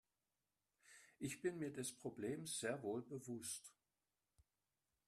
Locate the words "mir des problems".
1.59-2.59